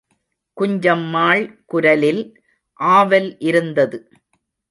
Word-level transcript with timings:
குஞ்சம்மாள் 0.57 1.43
குரலில் 1.65 2.23
ஆவல் 2.79 3.29
இருந்தது. 3.39 3.99